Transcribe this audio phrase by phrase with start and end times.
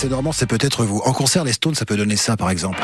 [0.00, 1.02] c'est Normand, c'est peut-être vous.
[1.04, 2.82] En concert, les Stones, ça peut donner ça, par exemple.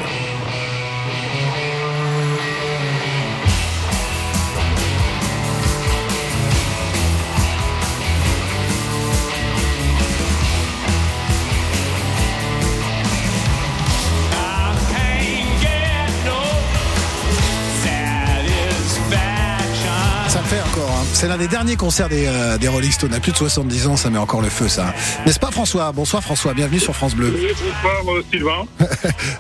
[21.13, 23.15] C'est l'un des derniers concerts des, euh, des, Rolling Stones.
[23.15, 24.93] À plus de 70 ans, ça met encore le feu, ça.
[25.25, 25.91] N'est-ce pas, François?
[25.93, 26.53] Bonsoir, François.
[26.53, 27.31] Bienvenue sur France Bleu.
[27.33, 28.67] bonsoir, euh, Sylvain.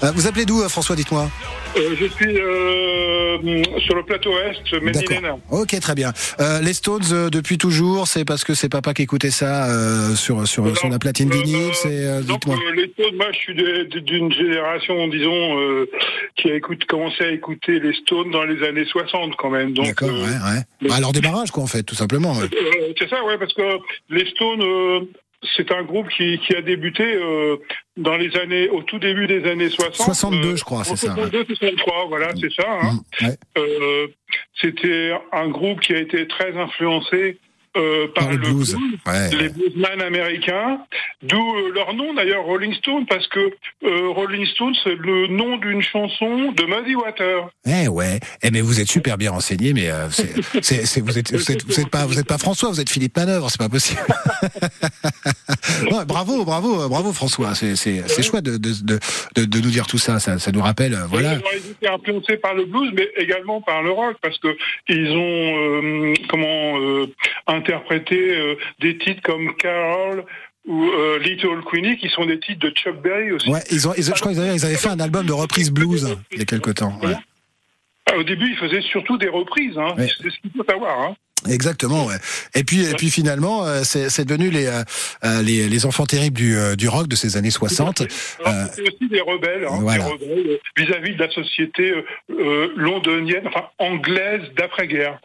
[0.02, 1.29] Euh, vous appelez d'où, François Dites-moi?
[1.74, 2.34] je suis
[3.80, 5.38] sur le plateau Est, Médina.
[5.50, 6.12] Ok, très bien.
[6.62, 9.68] les Stones, depuis toujours, c'est parce que c'est papa qui écoutait ça
[10.16, 11.70] sur, sur, sur, la platine vinyle
[12.74, 13.54] les Stones, moi, je suis
[14.02, 15.86] d'une génération, disons,
[16.36, 19.73] qui a écoute, commencé à écouter les Stones dans les années 60, quand même.
[19.74, 20.92] D'accord, ouais, ouais.
[20.92, 22.34] Alors, démarrage, quoi en fait, tout simplement.
[22.38, 22.46] Euh,
[22.98, 23.62] c'est ça, ouais, parce que
[24.10, 25.00] les Stones, euh,
[25.56, 27.57] c'est un groupe qui, a débuté euh,
[27.96, 29.95] dans les années, au tout début des années 60.
[29.95, 31.15] 62, je crois, c'est ça.
[31.15, 32.66] 62, 63, voilà, c'est ça.
[32.82, 33.01] Hein.
[33.21, 34.06] Mmh,
[34.60, 37.38] c'était un groupe qui a été très influencé
[37.77, 38.74] euh, par, le, blues,
[39.38, 40.79] les bluesmen américains,
[41.23, 43.52] d'où euh, leur nom d'ailleurs Rolling Stone, parce que
[43.85, 47.51] euh, Rolling Stone c'est le nom d'une chanson de Muddy Water.
[47.66, 51.91] Eh ouais, eh mais vous êtes super bien renseigné, mais c'est, vous êtes vous êtes,
[51.91, 54.01] pas vous êtes pas François, vous êtes Philippe Manœuvre, c'est pas possible.
[56.07, 57.77] bravo, bravo, bravo François, c'est,
[58.23, 58.99] chouette de, de,
[59.37, 61.35] de, de, nous dire tout ça, ça, ça nous rappelle, voilà.
[61.35, 64.56] Ils ont été influencés par le blues, mais également par le rock, parce que
[64.88, 66.78] ils ont comment
[67.66, 70.25] interpréter euh, des titres comme Carol
[70.66, 73.48] ou euh, Little Queenie, qui sont des titres de Chuck Berry aussi.
[73.48, 76.42] Ouais, ils ont, je crois qu'ils avaient, fait un album de reprise blues il y
[76.42, 76.98] a quelque temps.
[78.09, 79.94] Ah, au début, ils faisaient surtout des reprises, hein.
[79.97, 81.00] c'est ce qu'il faut savoir.
[81.00, 81.16] Hein.
[81.48, 82.16] Exactement, ouais.
[82.54, 84.70] Et puis, et puis finalement, euh, c'est devenu les,
[85.42, 88.04] les, les enfants terribles du, du rock de ces années 60.
[88.09, 89.81] C'est aussi des rebelles, hein,
[90.76, 91.93] vis-à-vis -vis de la société
[92.76, 95.21] londonienne, enfin anglaise d'après-guerre.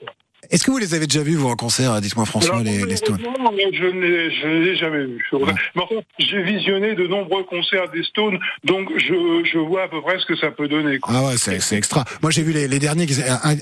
[0.52, 3.22] Est-ce que vous les avez déjà vus, vous, en concert Dites-moi, François, les, les, Stones?
[3.22, 5.26] Non, je ne les ai jamais vus.
[5.32, 10.02] Mais enfin, j'ai visionné de nombreux concerts des Stones, donc je, je, vois à peu
[10.02, 11.00] près ce que ça peut donner.
[11.00, 11.14] Quoi.
[11.16, 12.04] Ah ouais, c'est extra.
[12.22, 13.08] Moi, j'ai vu les, les derniers,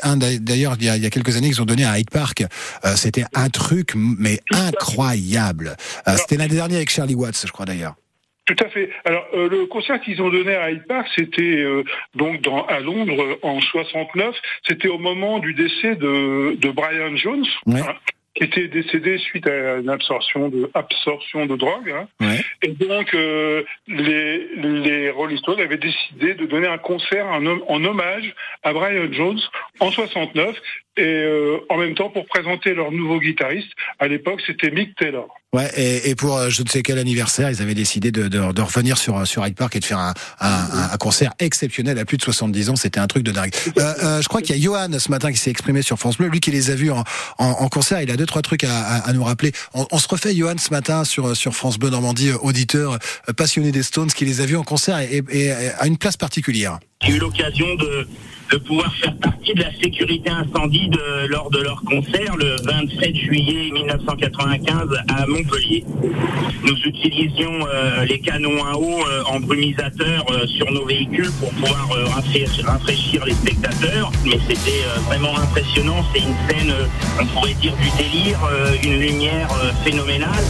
[0.03, 2.43] un, d'ailleurs, il, il, y a quelques années, ils ont donné à Hyde Park.
[2.85, 5.75] Euh, C'était un truc, mais incroyable.
[6.07, 7.95] Euh, C'était l'un des derniers avec Charlie Watts, je crois, d'ailleurs.
[8.49, 8.89] Tout à fait.
[9.05, 11.83] Alors euh, le concert qu'ils ont donné à Hyde Park, c'était euh,
[12.15, 14.35] donc dans, à Londres en 69.
[14.67, 17.45] C'était au moment du décès de, de Brian Jones.
[17.67, 17.93] Hein,
[18.35, 21.93] qui était décédé suite à une absorption de absorption de drogue.
[22.21, 22.35] Hein.
[22.63, 27.83] Et donc euh, les, les Rolling Stones avaient décidé de donner un concert en, en
[27.83, 28.33] hommage
[28.63, 29.39] à Brian Jones
[29.79, 30.55] en 69
[30.99, 33.69] et euh, en même temps pour présenter leur nouveau guitariste.
[33.99, 35.27] À l'époque, c'était Mick Taylor.
[35.51, 38.51] Ouais, et, et, pour euh, je ne sais quel anniversaire, ils avaient décidé de, de,
[38.51, 42.05] de revenir sur sur Hyde Park et de faire un, un, un, concert exceptionnel à
[42.05, 42.75] plus de 70 ans.
[42.75, 43.51] C'était un truc de dingue.
[43.79, 46.17] Euh, euh, je crois qu'il y a Johan ce matin qui s'est exprimé sur France
[46.17, 46.27] Bleu.
[46.27, 47.03] Lui qui les a vus en,
[47.39, 49.51] en, en concert, il a deux trois trucs à, à, à nous rappeler.
[49.73, 52.99] On, on, se refait Johan ce matin sur sur France Bleu Normandie, auditeur
[53.35, 56.17] passionné des Stones, qui les a vus en concert et, et, et à une place
[56.17, 56.79] particulière.
[57.01, 60.91] J'ai eu l'occasion de pouvoir faire partie de la sécurité incendie
[61.29, 65.85] lors de leur concert le 27 juillet 1995 à Montpellier.
[66.63, 71.51] Nous utilisions euh, les canons à eau euh, en brumisateur euh, sur nos véhicules pour
[71.51, 71.87] pouvoir
[72.65, 76.03] rafraîchir les spectateurs, mais c'était vraiment impressionnant.
[76.13, 76.73] C'est une scène,
[77.19, 78.39] on pourrait dire du délire,
[78.83, 79.49] une lumière
[79.85, 80.43] phénoménale.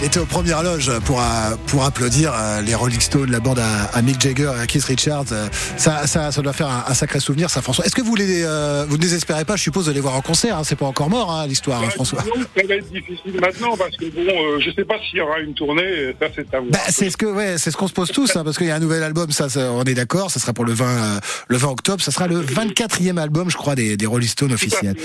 [0.00, 1.24] Il était aux premières loges pour, euh,
[1.66, 5.26] pour applaudir euh, les Rolling Stones, la bande à, Mick Jagger et à Keith Richards.
[5.32, 5.46] Euh,
[5.76, 7.84] ça, ça, ça doit faire un, sacré souvenir, ça, François.
[7.84, 8.42] Est-ce que vous les,
[8.88, 11.10] vous ne désespérez pas, je suppose, de les voir en concert hein C'est pas encore
[11.10, 12.22] mort, hein, l'histoire, hein, François.
[12.22, 15.52] Ça va être difficile maintenant parce que bon, je sais pas s'il y aura une
[15.52, 16.14] tournée.
[16.18, 16.70] Ça, c'est à vous.
[16.70, 18.76] Bah, c'est ce que, ouais, c'est ce qu'on se pose tous, parce qu'il y a
[18.76, 19.30] un nouvel album.
[19.30, 20.30] Ça, on est d'accord.
[20.30, 22.02] Ça sera pour le 20, le 20 octobre.
[22.02, 24.96] Ça sera le 24e album, je crois, des, des Rolling Stones officiels.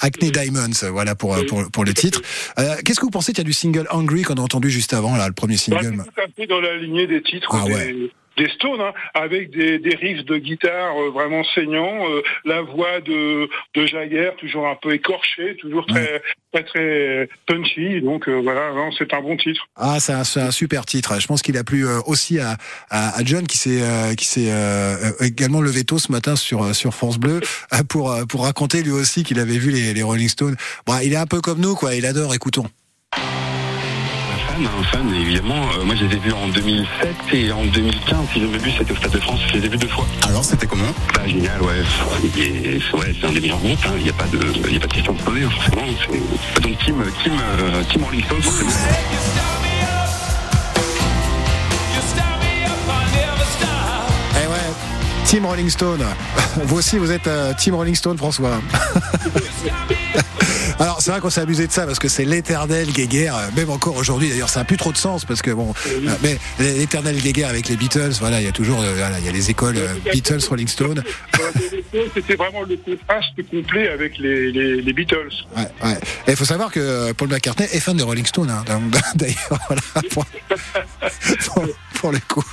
[0.00, 2.22] Acne Diamonds, voilà pour, pour, pour le titre.
[2.84, 5.16] Qu'est-ce que vous pensez qu'il y a du single Hungry qu'on a entendu juste avant,
[5.16, 5.96] là, le premier single.
[5.96, 7.64] Bah, tout à fait dans la lignée des titres ah
[8.36, 13.00] des, Stones, hein, avec des, des, riffs de guitare euh, vraiment saignants, euh, la voix
[13.00, 16.20] de, de Jagger toujours un peu écorchée, toujours très
[16.52, 18.00] très très punchy.
[18.00, 19.68] Donc euh, voilà, c'est un bon titre.
[19.76, 21.20] Ah, c'est un, un, super titre.
[21.20, 22.56] Je pense qu'il a plu aussi à,
[22.90, 23.82] à, à John qui s'est
[24.16, 24.52] qui s'est
[25.20, 27.40] également levé tôt ce matin sur sur France Bleu
[27.88, 30.56] pour pour raconter lui aussi qu'il avait vu les, les Rolling Stones.
[30.86, 31.94] Bon, il est un peu comme nous, quoi.
[31.94, 32.34] Il adore.
[32.34, 32.66] Écoutons.
[34.54, 35.68] Fan, un fan évidemment.
[35.78, 38.70] Euh, moi je les ai vus en 2007 et en 2015, si je me vu,
[38.76, 40.06] c'était au Stade de France, je les ai vus deux fois.
[40.28, 40.92] Alors c'était comment?
[41.14, 41.68] Bah génial, ouais.
[41.72, 43.94] ouais c'est un des meilleurs groupes, hein.
[43.96, 45.86] il n'y a, pas de, y a pas de question de poser, hein, forcément.
[45.86, 48.70] Donc team, team, euh, team Rolling Stone, forcément.
[55.26, 56.04] Team Rolling Stone.
[56.64, 58.60] Vous aussi, vous êtes euh, Team Rolling Stone, François.
[60.78, 63.96] Alors c'est vrai qu'on s'est amusé de ça parce que c'est l'éternel guéguerre, même encore
[63.96, 64.30] aujourd'hui.
[64.30, 67.68] D'ailleurs, ça n'a plus trop de sens parce que bon, euh, mais l'éternel guéguerre avec
[67.68, 69.78] les Beatles, voilà, il y a toujours, euh, voilà, il y a les écoles
[70.12, 71.02] Beatles, Rolling Stone.
[72.14, 75.30] C'était vraiment le contraste complet avec les, les, Beatles.
[75.56, 75.98] Ouais, ouais.
[76.26, 78.64] Et il faut savoir que Paul McCartney est fan de Rolling Stone, hein,
[79.14, 79.58] d'ailleurs.
[79.68, 79.82] Voilà,
[82.00, 82.44] pour, le coup.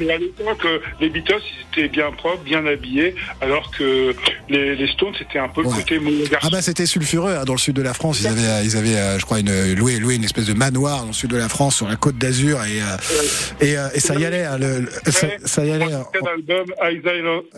[0.00, 0.66] mais, à l'époque,
[1.00, 4.14] les Beatles, ils étaient bien propres, bien habillés, alors que
[4.48, 6.10] les, les Stones, c'était un peu le côté mon
[6.42, 8.20] Ah bah c'était sulfureux hein, dans le sud de la France.
[8.20, 11.08] Ils avaient, ils avaient, euh, je crois, une, loué, loué une espèce de manoir dans
[11.08, 12.86] le sud de la France, sur la côte d'Azur, et, euh,
[13.60, 14.44] et, euh, et, ça y allait.
[14.44, 14.88] Hein, le,
[15.44, 15.86] ça, y allait.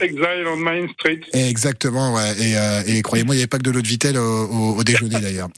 [0.00, 1.20] Exile on Main Street.
[1.32, 2.34] exactement, ouais.
[2.38, 5.20] Et, et croyez-moi, il n'y avait pas que de l'eau de Vittel au, au, déjeuner
[5.20, 5.48] d'ailleurs.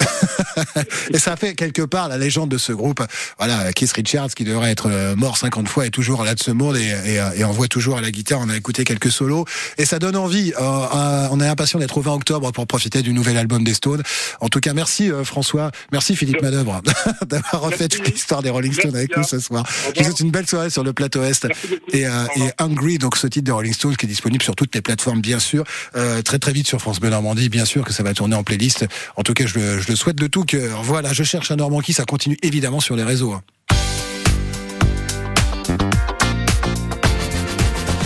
[1.12, 3.02] et ça fait quelque part la légende de ce groupe.
[3.38, 6.76] Voilà, Keith Richards qui devrait être mort 50 fois est toujours là de ce monde
[6.76, 8.40] et, et, et on voit toujours à la guitare.
[8.40, 9.44] On a écouté quelques solos
[9.78, 10.52] et ça donne envie.
[10.58, 14.02] on est impatient d'être au 20 octobre pour profiter du nouvel album des Stones.
[14.40, 16.80] En tout cas, merci euh, François, merci Philippe Manœuvre
[17.26, 19.66] d'avoir refait toute l'histoire des Rolling Stones avec nous ce soir.
[19.94, 21.46] Je vous souhaite une belle soirée sur le plateau Est
[21.92, 24.74] et, euh, et, Hungry, donc ce titre de Rolling Stones qui est disponible sur toutes
[24.74, 25.64] les plateformes, bien sûr.
[25.96, 28.44] Euh, très très vite sur France Bleu Normandie, bien sûr que ça va tourner en
[28.44, 28.86] playlist.
[29.16, 30.82] En tout cas, je le, je le souhaite de tout cœur.
[30.82, 33.32] Voilà, je cherche un Normandie, ça continue évidemment sur les réseaux.
[33.32, 33.42] Hein.